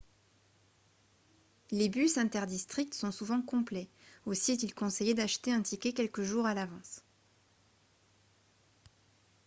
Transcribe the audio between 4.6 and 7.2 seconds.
conseillé d'acheter un ticket quelques jours à l'avance